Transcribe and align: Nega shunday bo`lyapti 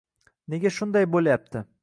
Nega 0.53 0.71
shunday 0.79 1.07
bo`lyapti 1.17 1.65